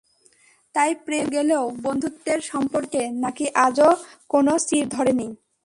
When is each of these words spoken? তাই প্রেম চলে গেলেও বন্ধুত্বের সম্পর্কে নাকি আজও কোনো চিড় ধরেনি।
তাই 0.75 0.91
প্রেম 1.05 1.25
চলে 1.25 1.33
গেলেও 1.35 1.63
বন্ধুত্বের 1.83 2.39
সম্পর্কে 2.41 3.01
নাকি 3.23 3.45
আজও 3.65 3.89
কোনো 4.29 4.53
চিড় 4.67 4.87
ধরেনি। 4.89 5.27